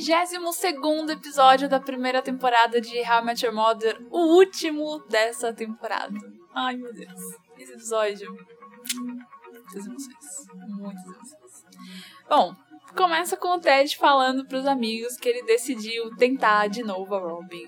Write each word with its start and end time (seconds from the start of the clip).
32 0.00 1.10
episódio 1.10 1.68
da 1.68 1.80
primeira 1.80 2.22
temporada 2.22 2.80
de 2.80 2.98
How 3.00 3.20
I 3.20 3.24
Met 3.24 3.44
Your 3.44 3.54
Mother, 3.54 4.00
o 4.10 4.36
último 4.36 5.00
dessa 5.08 5.52
temporada. 5.52 6.16
Ai, 6.54 6.76
meu 6.76 6.92
Deus. 6.94 7.20
Esse 7.58 7.72
episódio. 7.72 8.32
Muitas 8.94 9.86
emoções. 9.86 10.16
Muitas 10.78 11.04
emoções. 11.04 11.66
Bom, 12.28 12.54
começa 12.98 13.36
com 13.36 13.54
o 13.54 13.60
Ted 13.60 13.96
falando 13.96 14.44
pros 14.44 14.66
amigos 14.66 15.16
que 15.16 15.28
ele 15.28 15.44
decidiu 15.44 16.10
tentar 16.16 16.66
de 16.66 16.82
novo 16.82 17.14
a 17.14 17.20
Robin. 17.20 17.64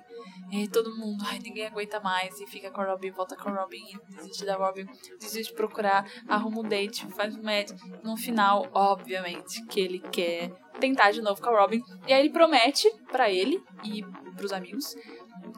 E 0.50 0.66
todo 0.66 0.96
mundo, 0.96 1.24
ai, 1.24 1.38
ninguém 1.38 1.68
aguenta 1.68 2.00
mais. 2.00 2.40
E 2.40 2.46
fica 2.48 2.68
com 2.72 2.80
a 2.80 2.86
Robin, 2.86 3.12
volta 3.12 3.36
com 3.36 3.48
a 3.48 3.62
Robin, 3.62 3.80
desiste 4.08 4.44
da 4.44 4.56
Robin, 4.56 4.84
desiste 5.20 5.52
de 5.52 5.56
procurar, 5.56 6.04
arruma 6.26 6.58
um 6.58 6.68
date, 6.68 7.06
faz 7.12 7.36
um 7.36 7.42
match. 7.44 7.70
No 8.02 8.16
final, 8.16 8.66
obviamente, 8.74 9.64
que 9.66 9.78
ele 9.78 10.00
quer 10.00 10.50
tentar 10.80 11.12
de 11.12 11.22
novo 11.22 11.40
com 11.40 11.50
a 11.50 11.60
Robin. 11.60 11.80
E 12.08 12.12
aí 12.12 12.18
ele 12.18 12.30
promete 12.30 12.90
para 13.08 13.30
ele 13.30 13.62
e 13.84 14.02
pros 14.36 14.52
amigos 14.52 14.96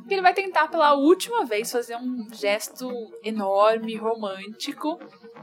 que 0.07 0.15
ele 0.15 0.23
vai 0.23 0.35
tentar 0.35 0.69
pela 0.69 0.95
última 0.95 1.45
vez 1.45 1.71
fazer 1.71 1.97
um 1.97 2.29
gesto 2.33 2.91
enorme, 3.25 3.97
romântico. 3.97 4.99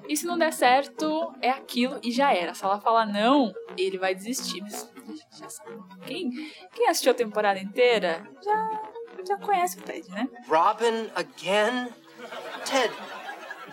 E 0.09 0.17
se 0.17 0.25
não 0.25 0.39
der 0.39 0.51
certo, 0.51 1.31
é 1.39 1.51
aquilo 1.51 1.99
e 2.01 2.11
já 2.11 2.33
era. 2.33 2.55
Se 2.55 2.65
ela 2.65 2.81
falar 2.81 3.05
não, 3.05 3.53
ele 3.77 3.99
vai 3.99 4.15
desistir. 4.15 4.59
Mas 4.59 4.89
já 5.37 5.47
sabe. 5.47 5.71
Quem, 6.07 6.31
quem 6.73 6.89
assistiu 6.89 7.11
a 7.11 7.15
temporada 7.15 7.59
inteira 7.59 8.27
já, 8.43 8.81
já 9.27 9.37
conhece 9.37 9.77
o 9.77 9.81
Ted, 9.83 10.09
né? 10.09 10.27
Robin 10.47 11.11
again? 11.13 11.93
Ted, 12.65 12.91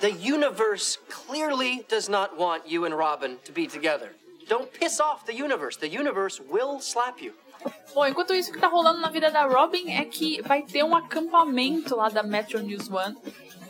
the 0.01 0.11
universe 0.11 0.99
clearly 1.09 1.87
does 1.89 2.07
not 2.07 2.37
want 2.37 2.65
you 2.67 2.85
and 2.85 2.95
Robin 2.95 3.39
to 3.47 3.51
be 3.51 3.67
together. 3.67 4.15
Don't 4.47 4.71
piss 4.71 5.01
off 5.01 5.25
the 5.25 5.33
universe. 5.33 5.79
The 5.79 5.89
universe 5.89 6.39
will 6.39 6.81
slap 6.81 7.19
you. 7.19 7.33
Bom, 7.95 8.07
enquanto 8.07 8.35
isso, 8.35 8.51
o 8.51 8.53
que 8.53 8.61
tá 8.61 8.69
rolando 8.69 9.01
na 9.01 9.09
vida 9.09 9.31
da 9.31 9.47
Robin 9.47 9.91
é 9.91 10.05
que 10.05 10.43
vai 10.43 10.63
ter 10.63 10.85
um 10.85 10.95
acampamento 10.95 11.97
lá 11.97 12.11
da 12.11 12.23
Metro 12.23 12.61
News 12.61 12.91
One. 12.91 13.17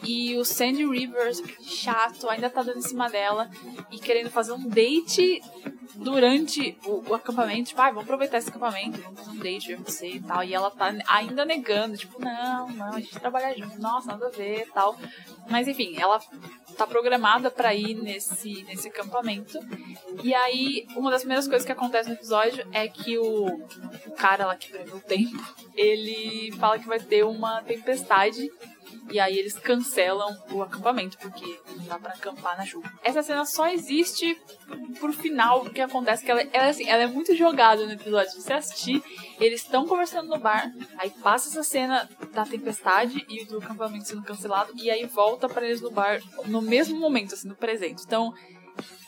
E 0.02 0.36
o 0.36 0.44
Sandy 0.44 0.86
Rivers, 0.86 1.42
chato, 1.62 2.28
ainda 2.28 2.50
tá 2.50 2.62
dando 2.62 2.78
em 2.78 2.82
cima 2.82 3.08
dela 3.08 3.50
e 3.90 3.98
querendo 3.98 4.30
fazer 4.30 4.52
um 4.52 4.68
date 4.68 5.42
durante 5.94 6.76
o, 6.84 7.10
o 7.10 7.14
acampamento. 7.14 7.68
Tipo, 7.68 7.80
ah, 7.80 7.88
vamos 7.88 8.04
aproveitar 8.04 8.38
esse 8.38 8.48
acampamento, 8.48 9.00
vamos 9.00 9.20
fazer 9.20 9.30
um 9.30 9.38
date, 9.38 9.68
ver 9.68 9.76
você 9.76 10.08
e 10.08 10.20
tal. 10.20 10.44
E 10.44 10.54
ela 10.54 10.70
tá 10.70 10.92
ainda 11.08 11.44
negando, 11.44 11.96
tipo, 11.96 12.20
não, 12.20 12.68
não, 12.70 12.94
a 12.94 13.00
gente 13.00 13.18
trabalha 13.18 13.56
junto, 13.56 13.80
nossa, 13.80 14.08
nada 14.08 14.26
a 14.26 14.30
ver 14.30 14.62
e 14.62 14.72
tal. 14.72 14.96
Mas 15.48 15.68
enfim, 15.68 15.96
ela 15.98 16.20
tá 16.76 16.86
programada 16.86 17.50
para 17.50 17.74
ir 17.74 17.94
nesse, 17.94 18.62
nesse 18.64 18.88
acampamento. 18.88 19.58
E 20.22 20.34
aí, 20.34 20.86
uma 20.96 21.10
das 21.10 21.22
primeiras 21.22 21.46
coisas 21.46 21.64
que 21.64 21.72
acontece 21.72 22.08
no 22.08 22.14
episódio 22.14 22.66
é 22.72 22.88
que 22.88 23.18
o, 23.18 23.46
o 23.46 24.10
cara 24.16 24.46
lá 24.46 24.56
que 24.56 24.70
prevê 24.70 24.92
o 24.92 25.00
tempo, 25.00 25.42
ele 25.74 26.52
fala 26.58 26.78
que 26.78 26.86
vai 26.86 27.00
ter 27.00 27.24
uma 27.24 27.62
tempestade 27.62 28.50
e 29.10 29.20
aí 29.20 29.38
eles 29.38 29.58
cancelam 29.58 30.36
o 30.50 30.62
acampamento, 30.62 31.16
porque 31.18 31.60
não 31.76 31.84
dá 31.84 31.98
pra 31.98 32.12
acampar 32.12 32.56
na 32.56 32.64
chuva. 32.64 32.90
Essa 33.02 33.22
cena 33.22 33.44
só 33.44 33.68
existe 33.68 34.38
pro 34.98 35.12
final, 35.12 35.60
porque 35.60 35.80
acontece 35.80 36.24
que 36.24 36.30
ela, 36.30 36.42
ela, 36.52 36.68
assim, 36.68 36.88
ela 36.88 37.02
é 37.02 37.06
muito 37.06 37.34
jogada 37.34 37.86
no 37.86 37.92
episódio. 37.92 38.30
Se 38.32 38.42
você 38.42 38.52
assistir, 38.52 39.02
eles 39.40 39.62
estão 39.62 39.86
conversando 39.86 40.28
no 40.28 40.38
bar, 40.38 40.72
aí 40.98 41.10
passa 41.22 41.48
essa 41.48 41.62
cena 41.62 42.08
da 42.32 42.44
tempestade 42.44 43.24
e 43.28 43.44
do 43.44 43.58
acampamento 43.58 44.08
sendo 44.08 44.22
cancelado, 44.22 44.72
e 44.76 44.90
aí 44.90 45.06
volta 45.06 45.48
para 45.48 45.66
eles 45.66 45.80
no 45.80 45.90
bar 45.90 46.20
no 46.46 46.60
mesmo 46.60 46.98
momento, 46.98 47.34
assim, 47.34 47.48
no 47.48 47.56
presente. 47.56 48.02
Então, 48.04 48.34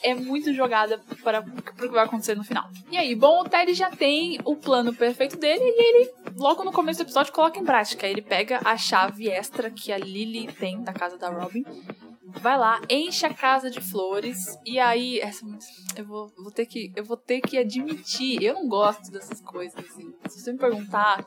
é 0.03 0.15
muito 0.15 0.53
jogada 0.53 1.01
para, 1.23 1.43
para 1.43 1.51
o 1.51 1.89
que 1.89 1.89
vai 1.89 2.05
acontecer 2.05 2.37
no 2.37 2.45
final. 2.45 2.69
E 2.91 2.97
aí, 2.97 3.15
bom, 3.15 3.41
o 3.41 3.49
Ted 3.49 3.73
já 3.75 3.91
tem 3.91 4.39
o 4.45 4.57
plano 4.57 4.95
perfeito 4.95 5.37
dele 5.37 5.63
e 5.63 5.83
ele, 5.83 6.11
logo 6.37 6.65
no 6.65 6.73
começo 6.73 7.01
do 7.01 7.07
episódio, 7.07 7.33
coloca 7.33 7.59
em 7.59 7.65
prática. 7.65 8.07
Ele 8.07 8.23
pega 8.23 8.61
a 8.65 8.77
chave 8.77 9.29
extra 9.29 9.71
que 9.71 9.93
a 9.93 9.99
Lily 9.99 10.53
tem 10.53 10.83
da 10.83 10.93
casa 10.93 11.19
da 11.19 11.29
Robin 11.29 11.65
vai 12.29 12.59
lá, 12.59 12.81
enche 12.89 13.25
a 13.25 13.33
casa 13.33 13.71
de 13.71 13.81
flores 13.81 14.59
e 14.65 14.79
aí 14.79 15.19
essa 15.19 15.45
eu 15.97 16.05
vou, 16.05 16.33
vou 16.37 16.51
ter 16.51 16.67
que 16.67 16.93
eu 16.95 17.05
vou 17.05 17.17
ter 17.17 17.41
que 17.41 17.57
admitir, 17.57 18.43
eu 18.43 18.55
não 18.55 18.69
gosto 18.69 19.11
dessas 19.11 19.41
coisas 19.41 19.79
assim. 19.79 20.13
Se 20.29 20.41
você 20.41 20.53
me 20.53 20.59
perguntar, 20.59 21.25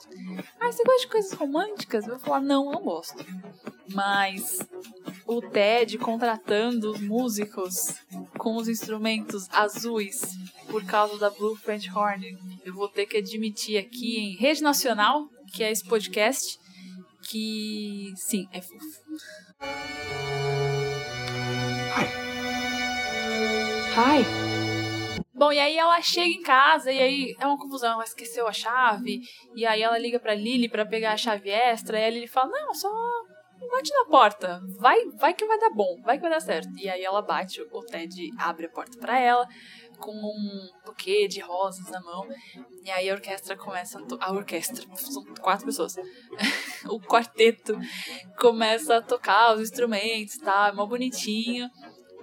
ah, 0.60 0.72
você 0.72 0.84
gosta 0.84 1.02
de 1.02 1.08
coisas 1.08 1.34
românticas? 1.34 2.06
Eu 2.06 2.12
vou 2.12 2.20
falar 2.20 2.42
não, 2.42 2.72
não 2.72 2.84
gosto. 2.84 3.26
Mas 3.94 4.60
o 5.26 5.42
Ted 5.42 5.98
contratando 5.98 6.92
os 6.92 7.02
músicos 7.02 7.96
com 8.42 8.56
os 8.56 8.68
instrumentos 8.68 9.48
azuis 9.52 10.36
por 10.68 10.84
causa 10.84 11.16
da 11.20 11.30
Blue 11.30 11.56
French 11.56 11.88
Horn, 11.96 12.26
eu 12.66 12.74
vou 12.74 12.88
ter 12.88 13.06
que 13.06 13.18
admitir 13.18 13.78
aqui 13.78 14.18
em 14.18 14.36
rede 14.36 14.64
nacional, 14.64 15.30
que 15.54 15.64
é 15.64 15.70
esse 15.70 15.86
podcast, 15.88 16.58
que 17.30 18.12
sim, 18.16 18.48
é 18.52 18.60
fofo. 18.60 19.02
Hi. 23.94 24.26
Bom, 25.36 25.52
e 25.52 25.60
aí 25.60 25.78
ela 25.78 26.02
chega 26.02 26.26
em 26.26 26.42
casa 26.42 26.92
e 26.92 27.00
aí 27.00 27.36
é 27.40 27.46
uma 27.46 27.60
confusão, 27.60 27.94
ela 27.94 28.04
esqueceu 28.04 28.48
a 28.48 28.54
chave, 28.54 29.22
e 29.56 29.68
aí 29.68 29.84
ela 29.84 30.00
liga 30.00 30.20
pra 30.20 30.34
Lily 30.34 30.68
para 30.68 30.84
pegar 30.84 31.12
a 31.12 31.18
chave 31.18 31.52
extra, 31.52 32.00
e 32.00 32.06
a 32.06 32.10
Lily 32.10 32.28
fala, 32.28 32.50
não, 32.50 32.74
só 32.74 32.90
bate 33.72 33.92
na 33.94 34.06
porta, 34.06 34.62
vai, 34.78 35.06
vai 35.18 35.34
que 35.34 35.46
vai 35.46 35.58
dar 35.58 35.72
bom, 35.72 36.02
vai 36.04 36.18
que 36.18 36.22
vai 36.22 36.32
dar 36.32 36.42
certo. 36.42 36.70
E 36.78 36.90
aí 36.90 37.04
ela 37.04 37.22
bate, 37.22 37.62
o 37.62 37.82
Ted 37.84 38.30
abre 38.38 38.66
a 38.66 38.70
porta 38.70 38.98
para 39.00 39.20
ela, 39.20 39.48
com 39.98 40.12
um 40.12 40.70
buquê 40.86 41.28
de 41.28 41.40
rosas 41.40 41.90
na 41.90 42.02
mão. 42.02 42.28
E 42.84 42.92
aí 42.92 43.10
a 43.10 43.14
orquestra 43.14 43.56
começa 43.56 44.00
a, 44.00 44.26
a 44.26 44.32
orquestra, 44.32 44.86
são 44.96 45.24
quatro 45.40 45.66
pessoas. 45.66 45.96
o 46.90 47.00
quarteto 47.00 47.78
começa 48.38 48.98
a 48.98 49.02
tocar 49.02 49.56
os 49.56 49.62
instrumentos, 49.62 50.38
tá? 50.38 50.68
É 50.68 50.72
mó 50.72 50.86
bonitinho. 50.86 51.70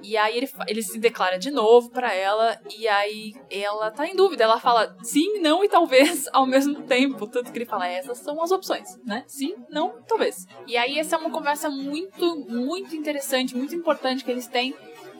E 0.02 0.16
aí 0.16 0.36
ele, 0.36 0.50
ele 0.66 0.82
se 0.82 0.98
declara 0.98 1.38
de 1.38 1.50
novo 1.50 1.90
para 1.90 2.14
ela 2.14 2.58
e 2.78 2.86
aí 2.86 3.34
ela 3.50 3.90
tá 3.90 4.06
em 4.06 4.14
dúvida. 4.14 4.44
Ela 4.44 4.60
fala 4.60 4.96
sim, 5.02 5.40
não 5.40 5.64
e 5.64 5.68
talvez 5.68 6.28
ao 6.32 6.46
mesmo 6.46 6.82
tempo. 6.82 7.26
Tanto 7.26 7.50
que 7.50 7.58
ele 7.58 7.66
fala, 7.66 7.86
essas 7.86 8.18
são 8.18 8.42
as 8.42 8.50
opções, 8.50 8.96
né? 9.04 9.24
Sim, 9.26 9.54
não, 9.68 10.00
talvez. 10.06 10.46
E 10.66 10.76
aí 10.76 10.98
essa 10.98 11.16
é 11.16 11.18
uma 11.18 11.30
conversa 11.30 11.68
muito, 11.68 12.36
muito 12.48 12.94
interessante, 12.94 13.56
muito 13.56 13.74
importante 13.74 14.24
que 14.24 14.30
eles 14.30 14.46
têm. 14.46 14.74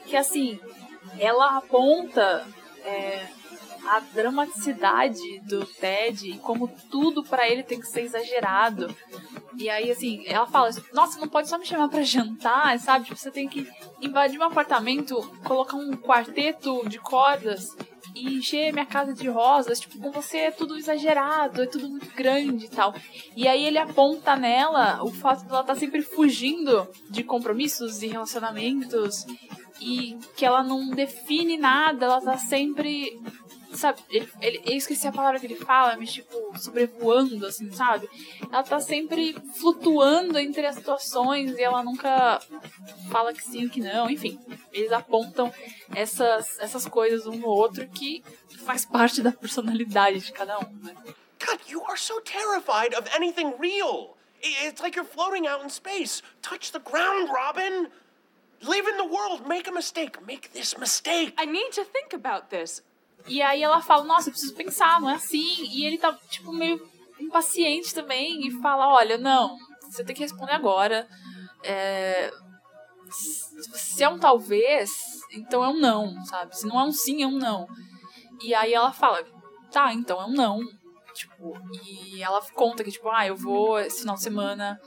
Que 0.06 0.16
assim, 0.16 0.58
ela 1.18 1.58
aponta 1.58 2.46
é, 2.84 3.26
a 3.86 4.00
dramaticidade 4.00 5.40
do 5.40 5.64
Ted 5.64 6.30
e 6.30 6.38
como 6.38 6.68
tudo 6.90 7.22
para 7.22 7.48
ele 7.48 7.62
tem 7.62 7.80
que 7.80 7.86
ser 7.86 8.02
exagerado. 8.02 8.94
E 9.56 9.68
aí, 9.68 9.90
assim, 9.90 10.24
ela 10.26 10.46
fala: 10.46 10.70
Nossa, 10.92 11.18
não 11.18 11.28
pode 11.28 11.48
só 11.48 11.58
me 11.58 11.66
chamar 11.66 11.88
para 11.88 12.02
jantar, 12.04 12.78
sabe? 12.78 13.06
Tipo, 13.06 13.16
você 13.16 13.30
tem 13.30 13.48
que 13.48 13.68
invadir 14.00 14.38
um 14.38 14.44
apartamento, 14.44 15.20
colocar 15.44 15.76
um 15.76 15.92
quarteto 15.92 16.88
de 16.88 16.98
cordas 16.98 17.76
e 18.14 18.38
encher 18.38 18.72
minha 18.72 18.86
casa 18.86 19.12
de 19.14 19.28
rosas. 19.28 19.80
Tipo, 19.80 19.98
com 19.98 20.10
você 20.10 20.38
é 20.38 20.50
tudo 20.50 20.76
exagerado, 20.76 21.62
é 21.62 21.66
tudo 21.66 21.88
muito 21.88 22.14
grande 22.14 22.66
e 22.66 22.68
tal. 22.68 22.94
E 23.36 23.48
aí 23.48 23.64
ele 23.64 23.78
aponta 23.78 24.36
nela 24.36 25.02
o 25.02 25.10
fato 25.10 25.44
de 25.44 25.50
ela 25.50 25.60
estar 25.60 25.74
tá 25.74 25.80
sempre 25.80 26.02
fugindo 26.02 26.86
de 27.10 27.22
compromissos 27.22 28.02
e 28.02 28.08
relacionamentos 28.08 29.26
e 29.80 30.18
que 30.36 30.44
ela 30.44 30.62
não 30.62 30.90
define 30.90 31.56
nada, 31.56 32.06
ela 32.06 32.20
tá 32.20 32.36
sempre 32.36 33.20
sabe, 33.78 34.02
ele, 34.10 34.28
ele, 34.40 34.62
eu 34.66 34.76
esqueci 34.76 35.06
a 35.06 35.12
palavra 35.12 35.38
que 35.40 35.46
ele 35.46 35.56
fala, 35.56 35.96
mas 35.96 36.12
tipo, 36.12 36.58
sobrevoando, 36.58 37.46
assim, 37.46 37.70
sabe? 37.70 38.08
Ela 38.52 38.62
tá 38.62 38.80
sempre 38.80 39.34
flutuando 39.54 40.38
entre 40.38 40.66
as 40.66 40.76
situações 40.76 41.56
e 41.56 41.62
ela 41.62 41.82
nunca 41.82 42.40
fala 43.10 43.32
que 43.32 43.42
sim 43.42 43.64
ou 43.64 43.70
que 43.70 43.80
não, 43.80 44.10
enfim. 44.10 44.38
Eles 44.72 44.92
apontam 44.92 45.52
essas, 45.94 46.58
essas 46.58 46.86
coisas 46.86 47.26
um 47.26 47.36
no 47.36 47.48
outro 47.48 47.86
que 47.88 48.22
faz 48.64 48.84
parte 48.84 49.22
da 49.22 49.32
personalidade 49.32 50.20
de 50.20 50.32
cada 50.32 50.58
um, 50.58 50.72
né? 50.82 50.94
God, 51.38 51.60
you 51.68 51.82
are 51.86 51.96
so 51.96 52.20
terrified 52.20 52.94
of 52.94 53.08
anything 53.14 53.54
real. 53.58 54.16
It's 54.42 54.82
like 54.82 54.96
you're 54.96 55.08
floating 55.08 55.46
out 55.46 55.62
in 55.62 55.70
space. 55.70 56.22
Touch 56.42 56.72
the 56.72 56.80
ground, 56.80 57.30
Robin. 57.32 57.88
Live 58.62 58.86
in 58.88 58.96
the 58.96 59.04
world. 59.04 59.46
Make 59.46 59.68
a 59.68 59.72
mistake. 59.72 60.24
Make 60.26 60.52
this 60.52 60.76
mistake. 60.78 61.32
I 61.38 61.44
need 61.44 61.72
to 61.72 61.84
think 61.84 62.12
about 62.12 62.50
this. 62.50 62.82
E 63.26 63.42
aí 63.42 63.62
ela 63.62 63.80
fala, 63.80 64.04
nossa, 64.04 64.28
eu 64.28 64.32
preciso 64.32 64.54
pensar, 64.54 65.00
não 65.00 65.10
é 65.10 65.14
assim. 65.14 65.66
E 65.70 65.84
ele 65.84 65.98
tá, 65.98 66.16
tipo, 66.28 66.52
meio 66.52 66.80
impaciente 67.20 67.94
também 67.94 68.46
e 68.46 68.50
fala, 68.62 68.88
olha, 68.88 69.18
não, 69.18 69.56
você 69.82 70.04
tem 70.04 70.14
que 70.14 70.22
responder 70.22 70.52
agora. 70.52 71.06
É... 71.62 72.30
Se 73.10 74.04
é 74.04 74.08
um 74.08 74.18
talvez, 74.18 74.90
então 75.32 75.64
é 75.64 75.68
um 75.68 75.78
não, 75.78 76.24
sabe? 76.26 76.56
Se 76.56 76.66
não 76.66 76.78
é 76.78 76.84
um 76.84 76.92
sim, 76.92 77.22
é 77.22 77.26
um 77.26 77.38
não. 77.38 77.66
E 78.42 78.54
aí 78.54 78.72
ela 78.72 78.92
fala, 78.92 79.24
tá, 79.72 79.92
então 79.92 80.20
é 80.20 80.26
um 80.26 80.32
não. 80.32 80.60
Tipo, 81.14 81.58
e 81.84 82.22
ela 82.22 82.40
conta 82.54 82.84
que, 82.84 82.92
tipo, 82.92 83.08
ah, 83.10 83.26
eu 83.26 83.34
vou 83.34 83.80
esse 83.80 84.00
final 84.00 84.14
de 84.14 84.22
semana 84.22 84.78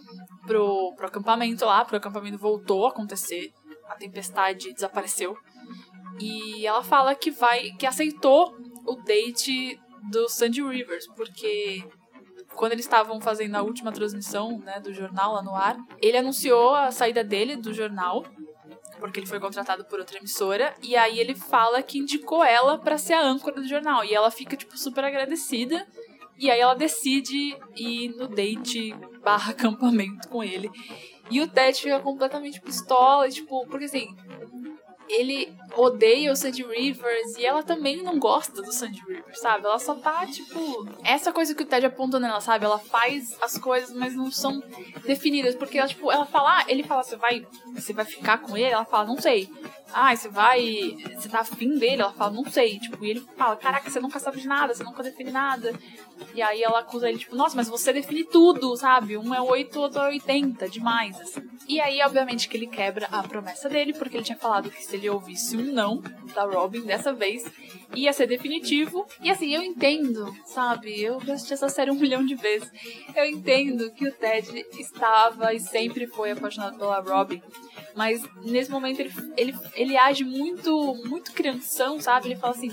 pro, 0.45 0.93
pro 0.95 1.07
acampamento 1.07 1.65
lá, 1.65 1.83
pro 1.83 1.97
acampamento 1.97 2.37
voltou 2.37 2.85
a 2.85 2.89
acontecer, 2.89 3.51
a 3.89 3.95
tempestade 3.95 4.71
desapareceu. 4.73 5.35
E 6.19 6.65
ela 6.65 6.83
fala 6.83 7.15
que 7.15 7.31
vai, 7.31 7.71
que 7.71 7.85
aceitou 7.85 8.55
o 8.85 8.95
date 8.95 9.79
do 10.09 10.27
Sandy 10.27 10.61
Rivers, 10.61 11.07
porque 11.15 11.83
quando 12.55 12.73
eles 12.73 12.85
estavam 12.85 13.21
fazendo 13.21 13.55
a 13.55 13.61
última 13.61 13.91
transmissão 13.91 14.59
né, 14.59 14.79
do 14.79 14.93
jornal 14.93 15.33
lá 15.33 15.41
no 15.41 15.55
ar, 15.55 15.77
ele 16.01 16.17
anunciou 16.17 16.75
a 16.75 16.91
saída 16.91 17.23
dele 17.23 17.55
do 17.55 17.73
jornal, 17.73 18.25
porque 18.99 19.19
ele 19.19 19.27
foi 19.27 19.39
contratado 19.39 19.85
por 19.85 19.99
outra 19.99 20.17
emissora, 20.17 20.75
e 20.81 20.95
aí 20.95 21.19
ele 21.19 21.33
fala 21.33 21.81
que 21.81 21.97
indicou 21.97 22.43
ela 22.43 22.77
para 22.77 22.97
ser 22.97 23.13
a 23.13 23.25
âncora 23.25 23.55
do 23.55 23.67
jornal, 23.67 24.03
e 24.03 24.13
ela 24.13 24.29
fica, 24.29 24.55
tipo, 24.55 24.77
super 24.77 25.03
agradecida, 25.03 25.87
e 26.37 26.49
aí 26.49 26.59
ela 26.59 26.73
decide 26.73 27.57
ir 27.75 28.09
no 28.15 28.27
date 28.27 28.93
barra 29.23 29.51
acampamento 29.51 30.27
com 30.27 30.43
ele. 30.43 30.69
E 31.29 31.39
o 31.39 31.47
Ted 31.47 31.79
fica 31.79 31.99
completamente 31.99 32.59
pistola, 32.59 33.29
tipo, 33.29 33.65
porque 33.67 33.85
assim, 33.85 34.13
ele 35.11 35.53
odeia 35.75 36.31
o 36.31 36.35
Sandy 36.35 36.63
Rivers 36.63 37.37
e 37.37 37.45
ela 37.45 37.63
também 37.63 38.01
não 38.01 38.19
gosta 38.19 38.61
do 38.61 38.71
Sandy 38.71 39.01
Rivers, 39.07 39.39
sabe? 39.39 39.65
Ela 39.65 39.79
só 39.79 39.95
tá, 39.95 40.25
tipo. 40.25 40.87
Essa 41.03 41.31
coisa 41.31 41.53
que 41.55 41.63
o 41.63 41.65
Ted 41.65 41.85
aponta 41.85 42.19
nela, 42.19 42.41
sabe? 42.41 42.65
Ela 42.65 42.79
faz 42.79 43.37
as 43.41 43.57
coisas, 43.57 43.95
mas 43.95 44.15
não 44.15 44.31
são 44.31 44.61
definidas. 45.05 45.55
Porque 45.55 45.77
ela, 45.77 45.87
tipo, 45.87 46.11
ela 46.11 46.25
fala, 46.25 46.59
ah, 46.59 46.65
ele 46.67 46.83
fala, 46.83 47.03
você 47.03 47.15
vai. 47.15 47.45
Você 47.73 47.93
vai 47.93 48.05
ficar 48.05 48.39
com 48.39 48.55
ele? 48.55 48.71
Ela 48.71 48.85
fala, 48.85 49.05
não 49.05 49.19
sei. 49.19 49.49
Ah, 49.93 50.15
você 50.15 50.29
vai. 50.29 50.95
Você 51.15 51.29
tá 51.29 51.39
afim 51.39 51.77
dele? 51.77 52.01
Ela 52.01 52.13
fala, 52.13 52.31
não 52.31 52.45
sei. 52.49 52.79
Tipo, 52.79 53.03
e 53.05 53.11
ele 53.11 53.25
fala, 53.37 53.55
caraca, 53.55 53.89
você 53.89 53.99
nunca 53.99 54.19
sabe 54.19 54.39
de 54.39 54.47
nada, 54.47 54.73
você 54.73 54.83
nunca 54.83 55.03
define 55.03 55.31
nada. 55.31 55.73
E 56.33 56.41
aí 56.41 56.63
ela 56.63 56.79
acusa 56.79 57.09
ele, 57.09 57.17
tipo, 57.19 57.35
nossa, 57.35 57.55
mas 57.55 57.67
você 57.67 57.91
define 57.91 58.23
tudo, 58.23 58.75
sabe? 58.77 59.17
Um 59.17 59.33
é 59.33 59.41
8, 59.41 59.79
outro 59.79 60.01
é 60.01 60.09
80, 60.09 60.69
demais, 60.69 61.19
assim. 61.19 61.41
E 61.67 61.79
aí, 61.79 62.01
obviamente, 62.01 62.47
que 62.47 62.57
ele 62.57 62.67
quebra 62.67 63.07
a 63.11 63.23
promessa 63.23 63.69
dele, 63.69 63.93
porque 63.93 64.17
ele 64.17 64.23
tinha 64.23 64.37
falado 64.37 64.69
que 64.69 64.83
se 64.83 64.95
ele 64.95 65.09
ouvisse 65.09 65.55
um 65.57 65.71
não 65.71 66.01
da 66.33 66.43
Robin 66.43 66.81
dessa 66.81 67.13
vez, 67.13 67.43
ia 67.95 68.13
ser 68.13 68.27
definitivo. 68.27 69.05
E 69.21 69.29
assim, 69.29 69.53
eu 69.53 69.61
entendo, 69.61 70.33
sabe? 70.45 71.01
Eu 71.01 71.19
já 71.21 71.33
assisti 71.33 71.53
essa 71.53 71.69
série 71.69 71.91
um 71.91 71.95
milhão 71.95 72.25
de 72.25 72.35
vezes. 72.35 72.69
Eu 73.15 73.25
entendo 73.25 73.91
que 73.91 74.07
o 74.07 74.11
Ted 74.11 74.65
estava 74.79 75.53
e 75.53 75.59
sempre 75.59 76.07
foi 76.07 76.31
apaixonado 76.31 76.77
pela 76.77 76.99
Robin. 76.99 77.41
Mas 77.95 78.23
nesse 78.43 78.71
momento 78.71 78.99
ele, 78.99 79.13
ele, 79.35 79.55
ele 79.81 79.97
age 79.97 80.23
muito, 80.23 80.95
muito 81.05 81.31
crianção, 81.33 81.99
sabe? 81.99 82.27
Ele 82.27 82.35
fala 82.35 82.53
assim: 82.53 82.71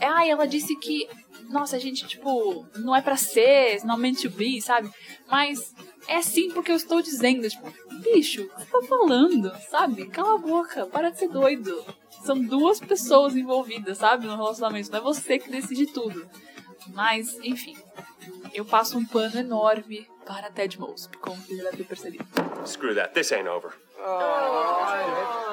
ah, 0.00 0.26
ela 0.26 0.46
disse 0.46 0.76
que 0.76 1.08
nossa, 1.48 1.76
a 1.76 1.78
gente, 1.78 2.06
tipo, 2.06 2.66
não 2.76 2.94
é 2.94 3.00
pra 3.00 3.16
ser, 3.16 3.82
não 3.84 3.96
meant 3.96 4.20
to 4.20 4.30
be, 4.30 4.60
sabe? 4.60 4.90
Mas 5.30 5.74
é 6.06 6.20
sim 6.20 6.50
porque 6.50 6.70
eu 6.70 6.76
estou 6.76 7.00
dizendo, 7.00 7.48
tipo, 7.48 7.72
bicho, 8.02 8.42
o 8.42 8.48
que 8.48 8.60
você 8.60 8.66
tá 8.66 8.82
falando, 8.86 9.52
sabe? 9.70 10.06
Cala 10.08 10.34
a 10.34 10.38
boca, 10.38 10.86
para 10.86 11.10
de 11.10 11.18
ser 11.18 11.28
doido. 11.28 11.84
São 12.24 12.38
duas 12.38 12.80
pessoas 12.80 13.34
envolvidas, 13.34 13.98
sabe, 13.98 14.26
no 14.26 14.36
relacionamento, 14.36 14.90
não 14.90 14.98
é 14.98 15.02
você 15.02 15.38
que 15.38 15.50
decide 15.50 15.86
tudo. 15.86 16.28
Mas, 16.88 17.38
enfim, 17.42 17.76
eu 18.52 18.64
passo 18.64 18.98
um 18.98 19.04
pano 19.04 19.38
enorme 19.38 20.06
para 20.26 20.50
Ted 20.50 20.78
Mosby, 20.78 21.16
como 21.18 21.36
você 21.36 21.56
já 21.56 21.64
deve 21.64 21.78
ter 21.78 21.84
percebido. 21.84 22.26
Screw 22.66 22.94
that, 22.94 23.14
this 23.14 23.32
ain't 23.32 23.48
over. 23.48 23.72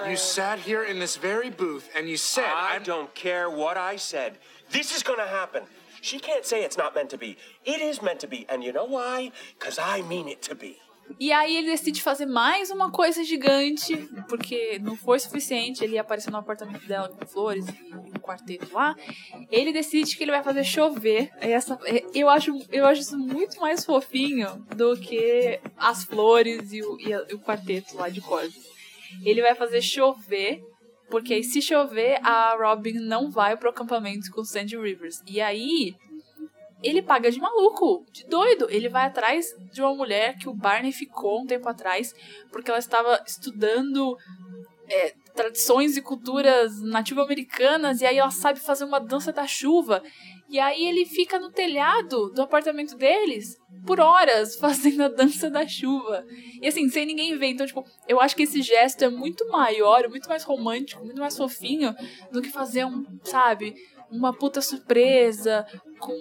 You 0.09 0.17
sat 0.17 0.59
here 0.59 0.83
in 0.83 0.99
this 0.99 1.15
very 1.17 1.49
booth 1.49 1.89
and 1.95 2.07
you 2.07 2.17
said, 2.17 2.45
I 2.45 2.73
I'm- 2.75 2.83
don't 2.83 3.13
care 3.15 3.49
what 3.49 3.77
I 3.77 3.97
said. 3.97 4.33
This 4.69 4.95
is 4.95 5.03
gonna 5.03 5.25
happen. 5.27 5.63
She 6.01 6.19
can't 6.19 6.45
say 6.45 6.63
it's 6.63 6.77
not 6.77 6.93
meant 6.93 7.09
to 7.11 7.17
be. 7.17 7.37
It 7.65 7.81
is 7.81 8.01
meant 8.01 8.19
to 8.19 8.27
be. 8.27 8.45
And 8.47 8.63
you 8.63 8.71
know 8.71 8.85
why? 8.85 9.31
Because 9.57 9.79
I 9.79 10.03
mean 10.03 10.27
it 10.27 10.41
to 10.49 10.55
be. 10.55 10.77
E 11.19 11.31
aí 11.31 11.55
ele 11.57 11.69
decide 11.69 12.01
fazer 12.01 12.25
mais 12.25 12.71
uma 12.71 12.91
coisa 12.91 13.23
gigante, 13.23 13.95
porque 14.27 14.79
não 14.79 14.95
foi 14.95 15.19
suficiente 15.19 15.83
ele 15.83 15.93
ia 15.95 16.01
aparecer 16.01 16.31
no 16.31 16.37
apartamento 16.37 16.85
dela 16.87 17.09
com 17.09 17.25
flores 17.27 17.65
e 17.67 17.93
um 17.95 18.11
quarteto 18.19 18.73
lá. 18.73 18.95
Ele 19.51 19.71
decide 19.71 20.15
que 20.17 20.23
ele 20.23 20.31
vai 20.31 20.43
fazer 20.43 20.63
chover. 20.63 21.31
Essa, 21.39 21.77
eu, 22.13 22.27
acho, 22.27 22.51
eu 22.71 22.85
acho 22.87 23.01
isso 23.01 23.17
muito 23.19 23.59
mais 23.59 23.85
fofinho 23.85 24.65
do 24.75 24.97
que 24.97 25.59
as 25.77 26.03
flores 26.05 26.73
e 26.73 26.81
o, 26.81 26.99
e 26.99 27.13
a- 27.13 27.25
e 27.29 27.33
o 27.35 27.39
quarteto 27.39 27.95
lá 27.97 28.09
de 28.09 28.21
cordas. 28.21 28.75
Ele 29.23 29.41
vai 29.41 29.56
fazer 29.56 29.81
chover, 29.81 30.62
porque 31.09 31.44
se 31.44 31.62
chover, 31.62 32.19
a 32.23 32.56
Robin 32.57 32.94
não 32.94 33.29
vai 33.29 33.56
pro 33.56 33.69
acampamento 33.69 34.31
com 34.31 34.44
Sandy 34.44 34.77
Rivers. 34.77 35.21
E 35.27 35.39
aí, 35.39 35.95
ele 36.83 37.01
paga 37.01 37.31
de 37.31 37.39
maluco, 37.39 38.06
de 38.12 38.25
doido. 38.27 38.67
Ele 38.69 38.89
vai 38.89 39.06
atrás 39.06 39.47
de 39.71 39.81
uma 39.81 39.95
mulher 39.95 40.38
que 40.38 40.50
o 40.50 40.53
Barney 40.53 40.91
ficou 40.91 41.41
um 41.41 41.45
tempo 41.45 41.67
atrás, 41.67 42.13
porque 42.51 42.69
ela 42.69 42.79
estava 42.79 43.23
estudando 43.25 44.17
é, 44.88 45.13
tradições 45.35 45.97
e 45.97 46.01
culturas 46.01 46.81
nativo-americanas, 46.81 48.01
e 48.01 48.06
aí 48.06 48.17
ela 48.17 48.31
sabe 48.31 48.59
fazer 48.59 48.85
uma 48.85 49.00
dança 49.00 49.31
da 49.31 49.47
chuva. 49.47 50.01
E 50.50 50.59
aí 50.59 50.88
ele 50.88 51.06
fica 51.06 51.39
no 51.39 51.51
telhado 51.51 52.30
do 52.30 52.42
apartamento 52.42 52.95
deles 52.95 53.57
por 53.86 54.00
horas 54.00 54.56
fazendo 54.59 55.03
a 55.03 55.07
dança 55.07 55.50
da 55.50 55.68
chuva. 55.68 56.25
E 56.62 56.68
assim, 56.68 56.88
sem 56.89 57.06
ninguém 57.06 57.38
ver. 57.38 57.47
Então, 57.47 57.65
tipo, 57.65 57.83
eu 58.07 58.21
acho 58.21 58.36
que 58.36 58.44
esse 58.44 58.62
gesto 58.62 59.03
é 59.03 59.09
muito 59.09 59.47
maior, 59.50 60.07
muito 60.09 60.30
mais 60.30 60.44
romântico, 60.44 61.03
muito 61.03 61.19
mais 61.19 61.36
fofinho 61.36 61.95
do 62.31 62.42
que 62.42 62.50
fazer 62.50 62.86
um, 62.86 63.06
sabe, 63.24 63.75
uma 64.12 64.33
puta 64.33 64.62
surpresa 64.62 65.65
com, 66.00 66.19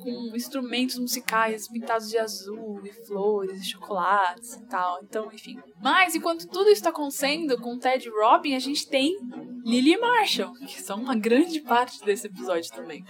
com 0.00 0.34
instrumentos 0.34 0.98
musicais 0.98 1.68
pintados 1.68 2.08
de 2.08 2.18
azul 2.18 2.80
e 2.84 2.92
flores 3.06 3.62
e 3.62 3.70
chocolates 3.70 4.54
e 4.54 4.66
tal. 4.66 4.98
Então, 5.02 5.30
enfim. 5.32 5.58
Mas 5.80 6.14
enquanto 6.14 6.48
tudo 6.48 6.70
isso 6.70 6.82
tá 6.82 6.90
acontecendo 6.90 7.58
com 7.60 7.78
Ted 7.78 8.06
e 8.06 8.10
Robin, 8.10 8.54
a 8.54 8.58
gente 8.58 8.88
tem 8.88 9.16
Lily 9.64 9.94
e 9.94 9.98
Marshall, 9.98 10.52
que 10.54 10.80
são 10.82 11.00
uma 11.00 11.14
grande 11.14 11.60
parte 11.60 12.02
desse 12.04 12.26
episódio 12.26 12.72
também. 12.72 13.04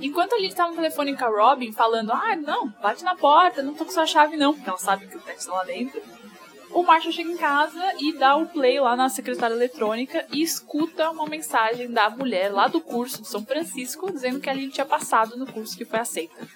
Enquanto 0.00 0.34
a 0.34 0.36
Lily 0.38 0.54
tá 0.54 0.68
no 0.68 0.74
telefone 0.74 1.16
com 1.16 1.24
a 1.24 1.28
Robin, 1.28 1.72
falando: 1.72 2.12
Ah, 2.12 2.36
não, 2.36 2.68
bate 2.82 3.04
na 3.04 3.16
porta, 3.16 3.62
não 3.62 3.74
tô 3.74 3.84
com 3.84 3.90
sua 3.90 4.06
chave, 4.06 4.36
não, 4.36 4.54
porque 4.54 4.68
ela 4.68 4.78
sabe 4.78 5.06
que 5.06 5.16
o 5.16 5.20
Ted 5.20 5.44
tá 5.44 5.52
lá 5.52 5.64
dentro. 5.64 6.00
O 6.72 6.82
Marshall 6.82 7.12
chega 7.12 7.30
em 7.30 7.36
casa 7.36 7.82
e 7.98 8.12
dá 8.12 8.36
o 8.36 8.46
play 8.46 8.78
lá 8.78 8.94
na 8.94 9.08
secretária 9.08 9.54
eletrônica 9.54 10.24
e 10.32 10.42
escuta 10.42 11.10
uma 11.10 11.26
mensagem 11.26 11.90
da 11.90 12.08
mulher 12.10 12.52
lá 12.52 12.68
do 12.68 12.80
curso 12.80 13.22
de 13.22 13.28
São 13.28 13.44
Francisco 13.44 14.10
dizendo 14.10 14.40
que 14.40 14.48
a 14.48 14.52
Lily 14.52 14.70
tinha 14.70 14.86
passado 14.86 15.36
no 15.36 15.50
curso 15.50 15.76
que 15.76 15.84
foi 15.84 15.98
aceita. 15.98 16.48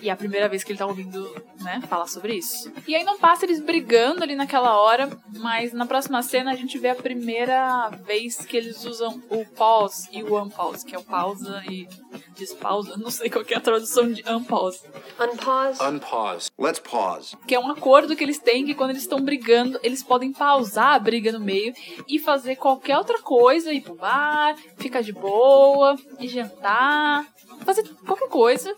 E 0.00 0.08
é 0.08 0.12
a 0.12 0.16
primeira 0.16 0.48
vez 0.48 0.64
que 0.64 0.72
ele 0.72 0.78
tá 0.78 0.86
ouvindo, 0.86 1.34
né, 1.60 1.80
falar 1.88 2.06
sobre 2.06 2.34
isso. 2.34 2.72
E 2.86 2.94
aí 2.94 3.04
não 3.04 3.18
passa 3.18 3.44
eles 3.44 3.60
brigando 3.60 4.22
ali 4.22 4.34
naquela 4.34 4.80
hora, 4.80 5.08
mas 5.38 5.72
na 5.72 5.86
próxima 5.86 6.22
cena 6.22 6.52
a 6.52 6.56
gente 6.56 6.78
vê 6.78 6.88
a 6.88 6.94
primeira 6.94 7.90
vez 8.04 8.36
que 8.44 8.56
eles 8.56 8.84
usam 8.84 9.22
o 9.28 9.44
pause 9.44 10.08
e 10.12 10.22
o 10.22 10.40
unpause, 10.40 10.84
que 10.84 10.94
é 10.94 10.98
o 10.98 11.04
pausa 11.04 11.62
e 11.68 11.88
despausa. 12.34 12.96
Não 12.96 13.10
sei 13.10 13.28
qual 13.28 13.44
que 13.44 13.54
é 13.54 13.58
a 13.58 13.60
tradução 13.60 14.10
de 14.10 14.22
unpause. 14.28 14.80
Unpause. 15.20 15.82
unpause. 15.82 16.50
Let's 16.58 16.80
pause. 16.80 17.36
Que 17.46 17.54
é 17.54 17.60
um 17.60 17.70
acordo 17.70 18.16
que 18.16 18.24
eles 18.24 18.38
têm 18.38 18.64
que 18.64 18.74
quando 18.74 18.90
eles 18.90 19.02
estão 19.02 19.20
brigando, 19.20 19.78
eles 19.82 20.02
podem 20.02 20.32
pausar 20.32 20.94
a 20.94 20.98
briga 20.98 21.30
no 21.32 21.40
meio 21.40 21.74
e 22.08 22.18
fazer 22.18 22.56
qualquer 22.56 22.96
outra 22.96 23.20
coisa, 23.20 23.72
ir 23.72 23.82
pro 23.82 23.94
bar, 23.94 24.56
ficar 24.76 25.02
de 25.02 25.12
boa, 25.12 25.96
e 26.18 26.28
jantar, 26.28 27.26
fazer 27.64 27.86
qualquer 28.06 28.28
coisa. 28.28 28.74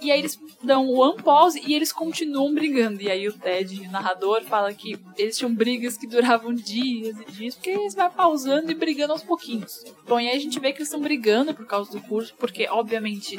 E 0.00 0.10
aí 0.10 0.18
eles 0.18 0.38
dão 0.62 0.86
o 0.86 1.10
unpause 1.10 1.62
e 1.66 1.74
eles 1.74 1.92
continuam 1.92 2.54
brigando. 2.54 3.02
E 3.02 3.10
aí 3.10 3.28
o 3.28 3.32
Ted, 3.32 3.80
o 3.80 3.90
narrador, 3.90 4.42
fala 4.44 4.72
que 4.72 4.98
eles 5.16 5.36
tinham 5.36 5.54
brigas 5.54 5.96
que 5.96 6.06
duravam 6.06 6.54
dias 6.54 7.16
e 7.20 7.32
dias, 7.32 7.54
porque 7.54 7.70
eles 7.70 7.94
vão 7.94 8.10
pausando 8.10 8.70
e 8.70 8.74
brigando 8.74 9.12
aos 9.12 9.22
pouquinhos. 9.22 9.84
Bom, 10.06 10.20
e 10.20 10.28
aí 10.28 10.36
a 10.36 10.40
gente 10.40 10.60
vê 10.60 10.72
que 10.72 10.78
eles 10.78 10.88
estão 10.88 11.00
brigando 11.00 11.54
por 11.54 11.66
causa 11.66 11.90
do 11.90 12.00
curso, 12.00 12.34
porque 12.38 12.68
obviamente 12.68 13.38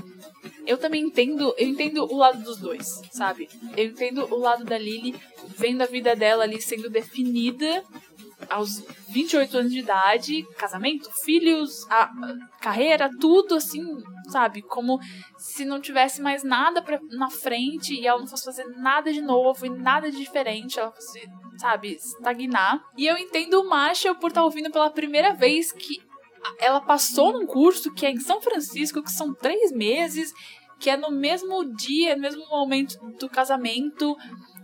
eu 0.65 0.77
também 0.77 1.03
entendo, 1.03 1.53
eu 1.57 1.67
entendo 1.67 2.03
o 2.03 2.17
lado 2.17 2.43
dos 2.43 2.57
dois, 2.57 3.01
sabe? 3.11 3.49
Eu 3.75 3.85
entendo 3.85 4.27
o 4.33 4.37
lado 4.37 4.65
da 4.65 4.77
Lily 4.77 5.15
vendo 5.57 5.81
a 5.81 5.85
vida 5.85 6.15
dela 6.15 6.43
ali 6.43 6.61
sendo 6.61 6.89
definida 6.89 7.83
aos 8.49 8.83
28 9.09 9.57
anos 9.57 9.71
de 9.71 9.79
idade, 9.79 10.43
casamento, 10.57 11.09
filhos, 11.23 11.85
a, 11.89 12.03
a 12.03 12.57
carreira, 12.61 13.09
tudo 13.19 13.55
assim, 13.55 13.83
sabe? 14.29 14.61
Como 14.61 14.99
se 15.37 15.65
não 15.65 15.81
tivesse 15.81 16.21
mais 16.21 16.43
nada 16.43 16.81
pra, 16.81 16.99
na 17.11 17.29
frente 17.29 17.93
e 17.93 18.05
ela 18.05 18.19
não 18.19 18.27
fosse 18.27 18.45
fazer 18.45 18.65
nada 18.77 19.11
de 19.11 19.21
novo 19.21 19.65
e 19.65 19.69
nada 19.69 20.11
de 20.11 20.17
diferente, 20.17 20.79
ela 20.79 20.91
fosse, 20.91 21.27
sabe, 21.57 21.95
estagnar. 21.95 22.81
E 22.95 23.05
eu 23.07 23.17
entendo 23.17 23.61
o 23.61 23.69
Marshall 23.69 24.15
por 24.15 24.27
estar 24.27 24.43
ouvindo 24.43 24.71
pela 24.71 24.89
primeira 24.89 25.33
vez 25.33 25.71
que 25.71 26.01
ela 26.59 26.79
passou 26.79 27.33
num 27.33 27.45
curso 27.45 27.93
que 27.93 28.05
é 28.05 28.11
em 28.11 28.19
São 28.19 28.41
Francisco, 28.41 29.03
que 29.03 29.11
são 29.11 29.33
três 29.33 29.71
meses, 29.71 30.31
que 30.79 30.89
é 30.89 30.97
no 30.97 31.11
mesmo 31.11 31.63
dia, 31.75 32.15
no 32.15 32.21
mesmo 32.21 32.47
momento 32.49 32.97
do 33.19 33.29
casamento. 33.29 34.15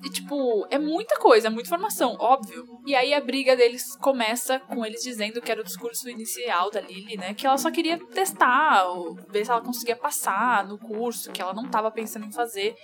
E, 0.03 0.09
tipo, 0.09 0.67
é 0.69 0.77
muita 0.77 1.17
coisa, 1.17 1.47
é 1.47 1.49
muita 1.49 1.67
informação, 1.67 2.17
óbvio. 2.19 2.65
E 2.85 2.93
aí 2.93 3.13
a 3.13 3.21
briga 3.21 3.55
deles 3.55 3.95
começa 3.97 4.59
com 4.59 4.85
eles 4.85 5.01
dizendo 5.01 5.41
que 5.41 5.51
era 5.51 5.61
o 5.61 5.63
discurso 5.63 6.09
inicial 6.09 6.69
da 6.69 6.81
Lily, 6.81 7.15
né? 7.15 7.33
Que 7.33 7.47
ela 7.47 7.57
só 7.57 7.71
queria 7.71 7.97
testar, 8.07 8.85
ver 9.29 9.45
se 9.45 9.51
ela 9.51 9.61
conseguia 9.61 9.95
passar 9.95 10.67
no 10.67 10.77
curso, 10.77 11.31
que 11.31 11.41
ela 11.41 11.53
não 11.53 11.69
tava 11.69 11.89
pensando 11.89 12.25
em 12.25 12.33
fazer. 12.33 12.75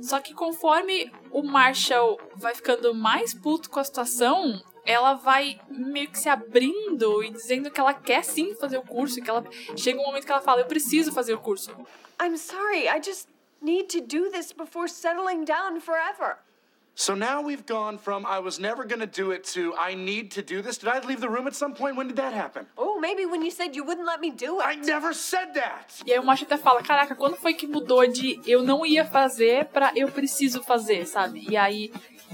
Só 0.00 0.20
que 0.20 0.32
conforme 0.32 1.12
o 1.30 1.42
Marshall 1.42 2.18
vai 2.36 2.54
ficando 2.54 2.94
mais 2.94 3.34
puto 3.34 3.68
com 3.68 3.78
a 3.78 3.84
situação, 3.84 4.58
ela 4.88 5.12
vai 5.12 5.60
meio 5.68 6.08
que 6.08 6.18
se 6.18 6.30
abrindo 6.30 7.22
e 7.22 7.30
dizendo 7.30 7.70
que 7.70 7.78
ela 7.78 7.92
quer 7.92 8.24
sim 8.24 8.54
fazer 8.54 8.78
o 8.78 8.82
curso, 8.82 9.20
que 9.20 9.28
ela 9.28 9.44
chega 9.76 10.00
um 10.00 10.04
momento 10.06 10.24
que 10.24 10.32
ela 10.32 10.40
fala, 10.40 10.62
eu 10.62 10.66
preciso 10.66 11.12
fazer 11.12 11.34
o 11.34 11.38
curso. 11.38 11.70
I'm 12.18 12.38
sorry, 12.38 12.88
I 12.88 12.98
just 13.04 13.28
need 13.60 13.88
to 13.88 14.00
do 14.00 14.30
this 14.30 14.50
before 14.50 14.88
settling 14.88 15.44
down 15.44 15.78
forever. 15.80 16.38
So 16.94 17.14
now 17.14 17.40
we've 17.40 17.64
gone 17.64 17.98
from 17.98 18.26
I 18.26 18.40
was 18.40 18.58
never 18.58 18.82
gonna 18.84 19.06
do 19.06 19.30
it 19.30 19.44
to 19.52 19.72
I 19.78 19.94
need 19.94 20.32
to 20.32 20.42
do 20.42 20.62
this. 20.62 20.78
Did 20.78 20.88
I 20.88 20.98
leave 21.06 21.20
the 21.20 21.28
room 21.28 21.46
at 21.46 21.54
some 21.54 21.74
point? 21.74 21.94
When 21.94 22.08
did 22.08 22.16
that 22.16 22.32
happen? 22.32 22.66
Oh, 22.76 22.98
maybe 22.98 23.24
when 23.24 23.42
you 23.42 23.52
said 23.52 23.76
you 23.76 23.84
wouldn't 23.84 24.06
let 24.06 24.20
me 24.20 24.30
do 24.30 24.58
it. 24.58 24.66
I 24.66 24.74
never 24.74 25.14
said 25.14 25.52
that. 25.54 26.02
E 26.04 26.12
aí 26.12 26.18
o 26.18 26.24
macho 26.24 26.44
até 26.44 26.56
fala, 26.56 26.82
caraca, 26.82 27.14
quando 27.14 27.36
foi 27.36 27.54
que 27.54 27.68
mudou 27.68 28.04
de 28.06 28.40
eu 28.44 28.64
não 28.64 28.84
ia 28.84 29.04
fazer 29.04 29.66
pra 29.66 29.92
eu 29.94 30.08
preciso 30.10 30.62
fazer, 30.62 31.06
sabe? 31.06 31.46
E 31.48 31.56
aí 31.56 31.92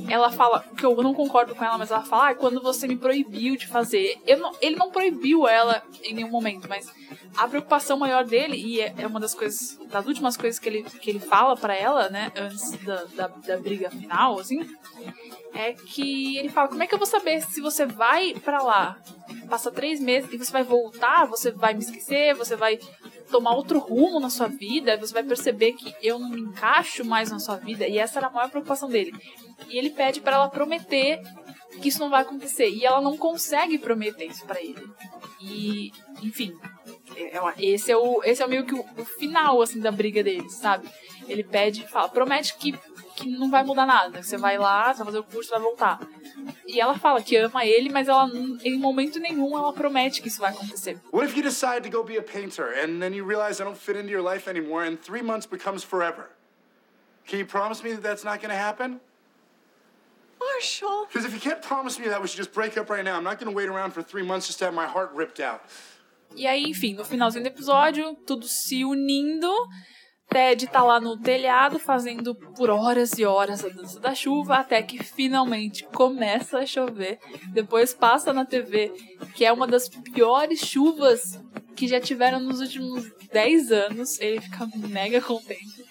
ela 0.08 0.30
fala, 0.30 0.64
que 0.76 0.84
eu 0.84 0.94
não 1.02 1.14
concordo 1.14 1.54
com 1.54 1.64
ela, 1.64 1.78
mas 1.78 1.90
ela 1.90 2.02
fala, 2.02 2.30
ah, 2.30 2.34
quando 2.34 2.60
você 2.60 2.86
me 2.86 2.96
proibiu 2.96 3.56
de 3.56 3.66
fazer. 3.66 4.20
Não, 4.38 4.52
ele 4.60 4.76
não 4.76 4.90
proibiu 4.90 5.46
ela 5.46 5.82
em 6.02 6.14
nenhum 6.14 6.30
momento, 6.30 6.68
mas 6.68 6.90
a 7.36 7.46
preocupação 7.46 7.96
maior 7.98 8.24
dele, 8.24 8.56
e 8.56 8.80
é, 8.80 8.94
é 8.98 9.06
uma 9.06 9.20
das 9.20 9.34
coisas, 9.34 9.78
das 9.88 10.06
últimas 10.06 10.36
coisas 10.36 10.58
que 10.58 10.68
ele, 10.68 10.82
que 10.82 11.10
ele 11.10 11.20
fala 11.20 11.56
para 11.56 11.74
ela, 11.74 12.08
né, 12.08 12.32
antes 12.36 12.72
da, 12.84 13.04
da, 13.04 13.26
da, 13.28 13.56
briga 13.56 13.90
final, 13.90 14.38
assim, 14.38 14.60
é 15.52 15.72
que 15.72 16.36
ele 16.38 16.48
fala, 16.48 16.68
como 16.68 16.82
é 16.82 16.86
que 16.86 16.94
eu 16.94 16.98
vou 16.98 17.06
saber 17.06 17.40
se 17.42 17.60
você 17.60 17.86
vai 17.86 18.34
para 18.34 18.62
lá, 18.62 18.98
passa 19.48 19.70
três 19.70 20.00
meses 20.00 20.32
e 20.32 20.36
você 20.36 20.52
vai 20.52 20.64
voltar, 20.64 21.26
você 21.26 21.50
vai 21.50 21.74
me 21.74 21.80
esquecer, 21.80 22.34
você 22.34 22.56
vai 22.56 22.78
tomar 23.30 23.54
outro 23.54 23.78
rumo 23.78 24.20
na 24.20 24.30
sua 24.30 24.48
vida, 24.48 24.96
você 24.96 25.12
vai 25.12 25.22
perceber 25.22 25.72
que 25.72 25.94
eu 26.02 26.18
não 26.18 26.28
me 26.28 26.40
encaixo 26.40 27.04
mais 27.04 27.30
na 27.30 27.38
sua 27.38 27.56
vida, 27.56 27.86
e 27.86 27.98
essa 27.98 28.18
era 28.18 28.28
a 28.28 28.30
maior 28.30 28.50
preocupação 28.50 28.88
dele. 28.88 29.12
E 29.68 29.78
ele 29.78 29.90
pede 29.90 30.20
para 30.20 30.36
ela 30.36 30.48
prometer 30.48 31.20
que 31.80 31.88
isso 31.88 32.00
não 32.00 32.10
vai 32.10 32.22
acontecer. 32.22 32.68
E 32.68 32.84
ela 32.84 33.00
não 33.00 33.16
consegue 33.16 33.78
prometer 33.78 34.26
isso 34.26 34.44
para 34.44 34.60
ele. 34.60 34.82
E, 35.46 35.92
enfim, 36.22 36.56
é, 37.16 37.36
é 37.36 37.54
esse 37.58 37.92
é 37.92 37.96
o 37.96 38.22
esse 38.24 38.42
é 38.42 38.46
meio 38.46 38.64
que 38.64 38.74
o, 38.74 38.80
o, 38.96 39.04
final 39.04 39.60
assim 39.60 39.78
da 39.78 39.90
briga 39.90 40.22
deles, 40.22 40.54
sabe? 40.54 40.88
Ele 41.28 41.44
pede, 41.44 41.86
fala, 41.86 42.08
promete 42.08 42.56
que 42.56 42.74
que 43.16 43.28
não 43.28 43.48
vai 43.48 43.62
mudar 43.62 43.86
nada. 43.86 44.22
Você 44.22 44.36
vai 44.36 44.58
lá, 44.58 44.92
você 44.92 44.98
vai 44.98 45.06
fazer 45.06 45.18
o 45.18 45.24
curso, 45.24 45.50
vai 45.50 45.60
voltar. 45.60 46.00
E 46.66 46.80
ela 46.80 46.98
fala 46.98 47.22
que 47.22 47.36
ama 47.36 47.64
ele, 47.64 47.88
mas 47.88 48.08
ela 48.08 48.28
em 48.64 48.76
momento 48.76 49.20
nenhum 49.20 49.56
ela 49.56 49.72
promete 49.72 50.20
que 50.20 50.28
isso 50.28 50.40
vai 50.40 50.50
acontecer. 50.50 50.98
What 51.12 51.28
if 51.28 51.36
you 51.36 51.42
decide 51.42 51.82
to 51.82 51.90
go 51.90 52.02
be 52.02 52.16
a 52.16 52.22
painter 52.22 52.66
and 52.82 53.00
then 53.00 53.14
you 53.14 53.24
realize 53.24 53.60
I 53.60 53.64
don't 53.64 53.78
fit 53.78 53.98
into 53.98 54.10
your 54.10 54.22
life 54.22 54.48
anymore 54.48 54.86
and 54.86 54.96
three 54.96 55.22
months 55.22 55.46
becomes 55.46 55.84
forever? 55.84 56.30
Can 57.26 57.38
you 57.38 57.46
promise 57.46 57.82
me 57.82 57.92
that 57.92 58.02
that's 58.02 58.24
not 58.24 58.40
going 58.40 58.50
to 58.50 58.56
happen? 58.56 59.00
Marshall. 60.44 61.06
Because 61.06 61.24
if 61.24 61.32
you 61.34 61.40
can't 61.40 61.62
promise 61.62 61.98
me 61.98 62.08
that, 62.08 62.20
we 62.20 62.28
should 62.28 62.38
just 62.44 62.52
break 62.52 62.76
up 62.76 62.90
right 62.90 63.04
now. 63.04 63.16
I'm 63.16 63.24
not 63.24 63.38
going 63.38 63.50
to 63.50 63.56
wait 63.56 63.68
around 63.68 63.92
for 63.92 64.02
three 64.02 64.22
months 64.22 64.46
just 64.46 64.58
to 64.60 64.64
have 64.66 64.74
my 64.74 64.86
heart 64.86 65.10
ripped 65.14 65.40
out. 65.40 65.60
E 66.36 66.46
aí, 66.46 66.64
enfim, 66.64 66.94
no 66.94 67.04
finalzinho 67.04 67.44
do 67.44 67.48
episódio, 67.48 68.16
tudo 68.26 68.46
se 68.46 68.84
unindo. 68.84 69.48
Ted 70.28 70.66
tá 70.66 70.82
lá 70.82 70.98
no 70.98 71.16
telhado 71.16 71.78
fazendo 71.78 72.34
por 72.34 72.70
horas 72.70 73.12
e 73.18 73.24
horas 73.24 73.64
a 73.64 73.68
dança 73.68 74.00
da 74.00 74.14
chuva, 74.14 74.56
até 74.56 74.82
que 74.82 75.02
finalmente 75.02 75.84
começa 75.94 76.58
a 76.58 76.66
chover. 76.66 77.20
Depois 77.52 77.94
passa 77.94 78.32
na 78.32 78.44
TV 78.44 78.92
que 79.34 79.44
é 79.44 79.52
uma 79.52 79.66
das 79.66 79.88
piores 79.88 80.60
chuvas 80.60 81.40
que 81.76 81.86
já 81.86 82.00
tiveram 82.00 82.40
nos 82.40 82.60
últimos 82.60 83.12
10 83.32 83.70
anos. 83.70 84.18
Ele 84.18 84.40
fica 84.40 84.68
mega 84.88 85.20
contente. 85.20 85.84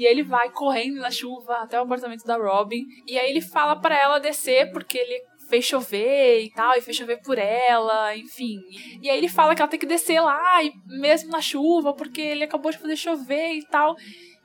E 0.00 0.06
ele 0.06 0.22
vai 0.22 0.48
correndo 0.50 0.98
na 0.98 1.10
chuva 1.10 1.56
até 1.56 1.78
o 1.78 1.82
apartamento 1.82 2.24
da 2.24 2.34
Robin. 2.34 2.86
E 3.06 3.18
aí 3.18 3.28
ele 3.28 3.42
fala 3.42 3.76
para 3.76 3.94
ela 3.94 4.18
descer, 4.18 4.72
porque 4.72 4.96
ele 4.96 5.22
fez 5.46 5.66
chover 5.66 6.42
e 6.42 6.50
tal, 6.50 6.74
e 6.74 6.80
fez 6.80 6.96
chover 6.96 7.20
por 7.20 7.36
ela, 7.36 8.16
enfim. 8.16 8.62
E 9.02 9.10
aí 9.10 9.18
ele 9.18 9.28
fala 9.28 9.54
que 9.54 9.60
ela 9.60 9.70
tem 9.70 9.78
que 9.78 9.84
descer 9.84 10.18
lá, 10.18 10.64
e 10.64 10.72
mesmo 10.86 11.30
na 11.30 11.42
chuva, 11.42 11.92
porque 11.92 12.18
ele 12.18 12.44
acabou 12.44 12.72
de 12.72 12.78
fazer 12.78 12.96
chover 12.96 13.52
e 13.52 13.66
tal. 13.66 13.94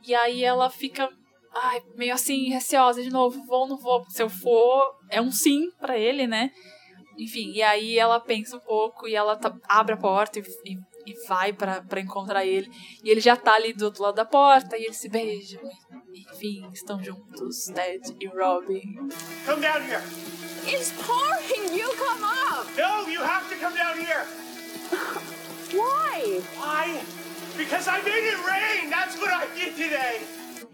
E 0.06 0.14
aí 0.14 0.44
ela 0.44 0.70
fica 0.70 1.10
ai, 1.54 1.82
meio 1.96 2.14
assim, 2.14 2.50
receosa 2.50 3.02
de 3.02 3.10
novo, 3.10 3.42
vou 3.46 3.62
ou 3.62 3.68
não 3.70 3.78
vou? 3.78 4.04
Se 4.10 4.22
eu 4.22 4.30
for, 4.30 4.94
é 5.10 5.22
um 5.22 5.32
sim 5.32 5.70
para 5.80 5.98
ele, 5.98 6.28
né? 6.28 6.52
Enfim, 7.18 7.54
e 7.54 7.64
aí 7.64 7.98
ela 7.98 8.20
pensa 8.20 8.58
um 8.58 8.60
pouco 8.60 9.08
e 9.08 9.16
ela 9.16 9.38
tá, 9.38 9.56
abre 9.70 9.94
a 9.94 9.98
porta 9.98 10.38
e, 10.38 10.42
e 10.66 10.78
e 11.06 11.14
vai 11.28 11.54
para 11.54 12.00
encontrar 12.00 12.46
ele. 12.46 12.70
E 13.04 13.10
ele 13.10 13.22
já 13.22 13.36
tá 13.36 13.54
ali 13.56 13.74
do 13.74 13.86
outro 13.86 14.04
lado 14.04 14.16
da 14.16 14.26
porta 14.26 14.78
e 14.78 14.86
eles 14.86 14.98
se 14.98 15.10
beijam. 15.10 15.62
Enfim, 16.14 16.70
estão 16.74 17.04
juntos, 17.04 17.66
Ted 17.66 18.16
e 18.20 18.28
Robin. 18.28 19.10
Come 19.46 19.62
down 19.62 19.82
here. 19.82 20.02
It's 20.68 20.92
pouring. 20.92 21.78
You 21.78 21.90
come 21.96 22.24
up. 22.24 22.68
No, 22.76 23.08
you 23.08 23.22
have 23.22 23.48
to 23.50 23.56
come 23.60 23.76
down 23.76 23.98
here. 24.00 24.26
Why? 25.74 26.42
Why? 26.58 27.04
Because 27.58 27.88
I 27.88 28.02
made 28.02 28.26
it 28.26 28.38
rain. 28.46 28.90
That's 28.90 29.18
what 29.18 29.30
I 29.30 29.46
did 29.56 29.76
today. 29.76 30.22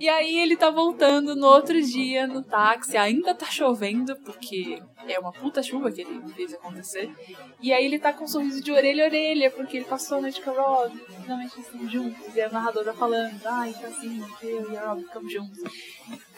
E 0.02 0.10
aí 0.10 0.40
ele 0.40 0.58
tá 0.58 0.72
voltando 0.72 1.36
no 1.36 1.46
outro 1.46 1.80
dia 1.80 2.26
no 2.26 2.42
táxi, 2.42 2.98
ainda 2.98 3.36
tá 3.36 3.46
chovendo, 3.46 4.16
porque 4.26 4.82
é 5.08 5.20
uma 5.20 5.32
puta 5.32 5.62
chuva 5.62 5.92
que 5.92 6.02
ele 6.02 6.20
fez 6.34 6.56
acontecer. 6.56 7.14
E 7.62 7.72
aí 7.72 7.86
ele 7.86 8.00
tá 8.00 8.12
com 8.12 8.24
um 8.24 8.28
sorriso 8.28 8.64
de 8.64 8.72
orelha 8.72 9.04
a 9.04 9.08
orelha, 9.08 9.52
porque 9.52 9.78
ele 9.78 9.86
passou 9.86 10.18
a 10.18 10.22
noite 10.22 10.42
com 10.42 10.50
a 10.50 10.54
Rob, 10.60 11.00
finalmente 11.22 11.60
estão 11.60 11.88
juntos. 11.88 12.36
E 12.36 12.42
a 12.42 12.50
narradora 12.50 12.96
falando, 12.96 13.40
ai, 13.46 13.74
tá 13.74 13.90
assim, 13.90 14.26
eu 14.42 14.72
e 14.72 14.76
a 14.76 14.88
Rob 14.88 15.04
ficamos 15.04 15.32
juntos. 15.32 15.60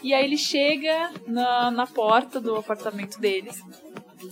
E 0.03 0.13
aí 0.13 0.25
ele 0.25 0.37
chega 0.37 1.13
na, 1.25 1.71
na 1.71 1.87
porta 1.87 2.41
do 2.41 2.57
apartamento 2.57 3.17
deles. 3.17 3.61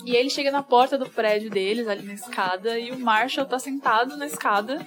E 0.03 0.11
aí 0.11 0.17
ele 0.17 0.29
chega 0.29 0.51
na 0.51 0.61
porta 0.61 0.97
do 0.97 1.09
prédio 1.09 1.50
deles, 1.50 1.88
ali 1.88 2.05
na 2.05 2.15
escada, 2.15 2.77
e 2.77 2.91
o 2.91 3.00
Marshall 3.00 3.47
tá 3.47 3.57
sentado 3.57 4.17
na 4.17 4.25
escada, 4.25 4.85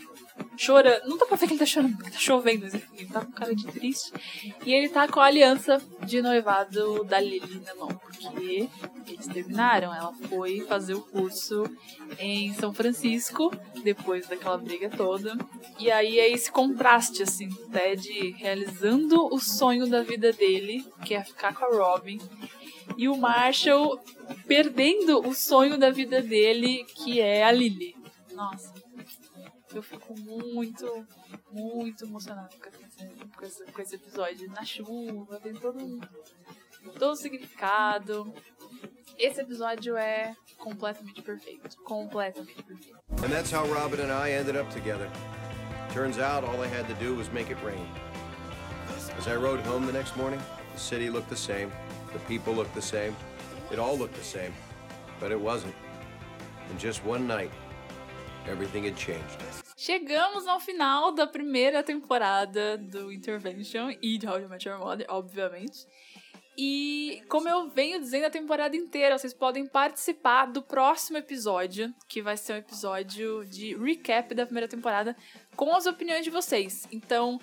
chorando. 0.56 1.08
Não 1.08 1.16
dá 1.16 1.26
pra 1.26 1.36
ver 1.36 1.46
que 1.46 1.52
ele 1.52 1.60
tá 1.60 1.66
chorando, 1.66 1.96
porque 1.96 2.10
tá 2.10 2.18
chovendo, 2.18 2.64
mas 2.64 2.74
enfim, 2.74 2.96
ele 2.96 3.08
tá 3.08 3.24
com 3.24 3.32
cara 3.32 3.54
de 3.54 3.66
triste. 3.66 4.12
E 4.64 4.72
ele 4.72 4.88
tá 4.88 5.08
com 5.08 5.20
a 5.20 5.26
aliança 5.26 5.80
de 6.04 6.20
noivado 6.22 7.04
da 7.04 7.20
Lily 7.20 7.62
na 7.64 7.74
mão, 7.74 7.88
porque 7.88 8.68
eles 9.06 9.26
terminaram. 9.26 9.94
Ela 9.94 10.12
foi 10.28 10.60
fazer 10.62 10.94
o 10.94 11.00
curso 11.00 11.64
em 12.18 12.52
São 12.54 12.72
Francisco, 12.72 13.52
depois 13.82 14.26
daquela 14.26 14.58
briga 14.58 14.88
toda. 14.90 15.36
E 15.78 15.90
aí 15.90 16.18
é 16.18 16.30
esse 16.30 16.50
contraste, 16.50 17.22
assim, 17.22 17.48
Ted 17.72 18.30
realizando 18.38 19.26
o 19.32 19.38
sonho 19.38 19.88
da 19.88 20.02
vida 20.02 20.32
dele, 20.32 20.84
que 21.04 21.14
é 21.14 21.22
ficar 21.22 21.54
com 21.54 21.64
a 21.64 21.68
Robin. 21.68 22.20
E 22.96 23.08
o 23.08 23.16
Marshall 23.16 23.98
perdendo 24.46 25.26
o 25.26 25.34
sonho 25.34 25.78
da 25.78 25.90
vida 25.90 26.20
dele, 26.20 26.84
que 26.94 27.20
é 27.20 27.42
a 27.42 27.50
Lily. 27.50 27.94
Nossa 28.32 28.84
eu 29.76 29.82
fico 29.82 30.18
muito, 30.18 31.06
muito 31.50 32.04
emocionada 32.04 32.50
com 32.56 32.68
esse, 32.68 33.26
com 33.36 33.44
esse, 33.44 33.72
com 33.72 33.82
esse 33.82 33.94
episódio. 33.96 34.50
Na 34.50 34.64
chuva, 34.64 35.40
tem 35.40 35.54
todo 35.54 36.00
todo 36.98 37.12
um 37.12 37.16
significado. 37.16 38.32
Esse 39.18 39.40
episódio 39.40 39.96
é 39.96 40.34
completamente 40.58 41.22
perfeito. 41.22 41.76
Completamente 41.84 42.62
perfeito. 42.62 42.98
And 43.22 43.28
that's 43.28 43.50
how 43.52 43.64
Robin 43.66 44.00
and 44.00 44.12
I 44.12 44.32
ended 44.32 44.56
up 44.56 44.70
together. 44.72 45.08
Turns 45.92 46.18
out 46.18 46.44
all 46.44 46.60
I 46.60 46.66
had 46.66 46.88
to 46.88 46.94
do 46.94 47.14
was 47.14 47.30
make 47.32 47.50
it 47.50 47.58
rain. 47.64 47.86
As 49.16 49.28
I 49.28 49.36
rode 49.36 49.60
home 49.60 49.86
the 49.86 49.92
next 49.92 50.16
morning, 50.16 50.40
the 50.72 50.80
city 50.80 51.08
looked 51.08 51.30
the 51.30 51.36
same, 51.36 51.70
the 52.12 52.18
people 52.26 52.52
looked 52.52 52.74
the 52.74 52.82
same, 52.82 53.14
it 53.70 53.78
all 53.78 53.96
looked 53.96 54.16
the 54.16 54.24
same, 54.24 54.52
but 55.20 55.30
it 55.30 55.40
wasn't. 55.40 55.74
In 56.70 56.78
just 56.78 57.04
one 57.04 57.28
night, 57.28 57.52
everything 58.48 58.84
had 58.84 58.96
changed. 58.96 59.63
Chegamos 59.84 60.46
ao 60.46 60.58
final 60.58 61.12
da 61.12 61.26
primeira 61.26 61.82
temporada 61.82 62.78
do 62.78 63.12
Intervention 63.12 63.90
e 64.00 64.16
de 64.16 64.26
How 64.26 64.40
I 64.40 64.48
Met 64.48 64.66
Your 64.66 64.78
Mother, 64.78 65.04
obviamente. 65.10 65.86
E 66.56 67.22
como 67.28 67.50
eu 67.50 67.68
venho 67.68 68.00
dizendo 68.00 68.24
a 68.24 68.30
temporada 68.30 68.74
inteira, 68.74 69.18
vocês 69.18 69.34
podem 69.34 69.66
participar 69.66 70.46
do 70.46 70.62
próximo 70.62 71.18
episódio, 71.18 71.92
que 72.08 72.22
vai 72.22 72.34
ser 72.34 72.54
um 72.54 72.56
episódio 72.56 73.44
de 73.44 73.76
recap 73.76 74.34
da 74.34 74.46
primeira 74.46 74.66
temporada, 74.66 75.14
com 75.54 75.76
as 75.76 75.84
opiniões 75.84 76.24
de 76.24 76.30
vocês. 76.30 76.88
Então, 76.90 77.38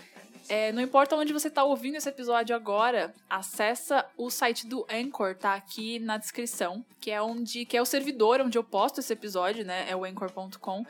é, 0.52 0.70
não 0.74 0.82
importa 0.82 1.16
onde 1.16 1.32
você 1.32 1.48
está 1.48 1.64
ouvindo 1.64 1.96
esse 1.96 2.10
episódio 2.10 2.54
agora, 2.54 3.14
acessa 3.30 4.06
o 4.18 4.30
site 4.30 4.68
do 4.68 4.86
Anchor, 4.92 5.34
tá 5.34 5.54
aqui 5.54 5.98
na 5.98 6.18
descrição, 6.18 6.84
que 7.00 7.10
é 7.10 7.22
onde 7.22 7.64
que 7.64 7.78
é 7.78 7.82
o 7.82 7.86
servidor 7.86 8.42
onde 8.42 8.58
eu 8.58 8.64
posto 8.64 9.00
esse 9.00 9.14
episódio, 9.14 9.64
né? 9.64 9.90
É 9.90 9.96
o 9.96 10.04
anchor.com. 10.04 10.86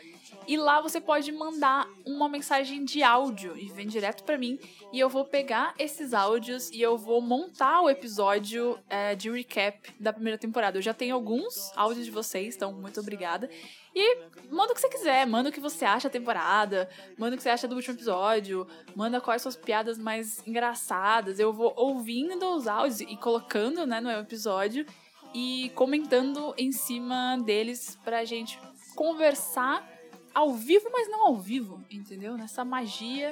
E 0.47 0.57
lá 0.57 0.81
você 0.81 0.99
pode 0.99 1.31
mandar 1.31 1.87
uma 2.03 2.27
mensagem 2.27 2.83
de 2.83 3.03
áudio 3.03 3.55
e 3.55 3.67
vem 3.67 3.85
direto 3.85 4.23
para 4.23 4.35
mim. 4.35 4.57
E 4.91 4.99
eu 4.99 5.07
vou 5.07 5.25
pegar 5.25 5.75
esses 5.77 6.11
áudios 6.11 6.71
e 6.71 6.81
eu 6.81 6.97
vou 6.97 7.21
montar 7.21 7.81
o 7.81 7.89
episódio 7.89 8.79
é, 8.89 9.13
de 9.13 9.29
recap 9.29 9.93
da 9.99 10.11
primeira 10.11 10.39
temporada. 10.39 10.79
Eu 10.79 10.81
já 10.81 10.93
tenho 10.93 11.13
alguns 11.13 11.71
áudios 11.77 12.05
de 12.05 12.11
vocês, 12.11 12.55
então 12.55 12.73
muito 12.73 12.99
obrigada. 12.99 13.47
E 13.93 14.19
manda 14.49 14.71
o 14.71 14.75
que 14.75 14.81
você 14.81 14.89
quiser, 14.89 15.27
manda 15.27 15.49
o 15.49 15.51
que 15.51 15.59
você 15.59 15.83
acha 15.83 16.07
da 16.07 16.13
temporada, 16.13 16.89
manda 17.17 17.35
o 17.35 17.37
que 17.37 17.43
você 17.43 17.49
acha 17.49 17.67
do 17.67 17.75
último 17.75 17.95
episódio, 17.95 18.65
manda 18.95 19.19
quais 19.19 19.41
são 19.41 19.49
as 19.49 19.55
piadas 19.55 19.97
mais 19.97 20.45
engraçadas. 20.47 21.39
Eu 21.39 21.51
vou 21.51 21.73
ouvindo 21.75 22.45
os 22.55 22.67
áudios 22.67 23.01
e 23.01 23.17
colocando 23.17 23.85
né, 23.85 23.99
no 23.99 24.09
episódio. 24.09 24.85
e 25.33 25.71
comentando 25.75 26.53
em 26.57 26.73
cima 26.73 27.37
deles 27.45 27.97
pra 28.03 28.25
gente 28.25 28.59
conversar 28.95 29.87
ao 30.33 30.53
vivo, 30.53 30.89
mas 30.91 31.09
não 31.09 31.27
ao 31.27 31.37
vivo, 31.37 31.81
entendeu? 31.89 32.35
Nessa 32.37 32.65
magia 32.65 33.31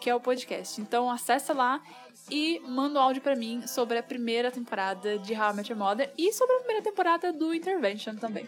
que 0.00 0.10
é 0.10 0.14
o 0.14 0.20
podcast. 0.20 0.80
Então 0.80 1.10
acessa 1.10 1.52
lá 1.52 1.80
e 2.30 2.60
manda 2.66 2.98
um 2.98 3.02
áudio 3.02 3.22
pra 3.22 3.36
mim 3.36 3.66
sobre 3.66 3.98
a 3.98 4.02
primeira 4.02 4.50
temporada 4.50 5.18
de 5.18 5.34
How 5.34 5.50
I 5.50 5.54
Met 5.54 5.70
Your 5.72 5.78
Mother 5.78 6.12
e 6.18 6.32
sobre 6.32 6.56
a 6.56 6.58
primeira 6.58 6.82
temporada 6.82 7.32
do 7.32 7.54
Intervention 7.54 8.16
também. 8.16 8.46